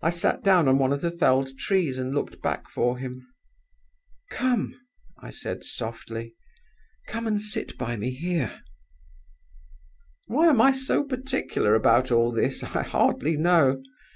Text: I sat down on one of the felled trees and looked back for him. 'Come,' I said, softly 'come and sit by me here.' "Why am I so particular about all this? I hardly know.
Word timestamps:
I 0.00 0.10
sat 0.10 0.44
down 0.44 0.68
on 0.68 0.78
one 0.78 0.92
of 0.92 1.00
the 1.00 1.10
felled 1.10 1.58
trees 1.58 1.98
and 1.98 2.14
looked 2.14 2.40
back 2.40 2.70
for 2.70 2.98
him. 2.98 3.26
'Come,' 4.30 4.76
I 5.18 5.30
said, 5.30 5.64
softly 5.64 6.36
'come 7.08 7.26
and 7.26 7.40
sit 7.40 7.76
by 7.76 7.96
me 7.96 8.12
here.' 8.12 8.62
"Why 10.28 10.46
am 10.48 10.60
I 10.60 10.70
so 10.70 11.02
particular 11.02 11.74
about 11.74 12.12
all 12.12 12.30
this? 12.30 12.62
I 12.62 12.84
hardly 12.84 13.36
know. 13.36 13.82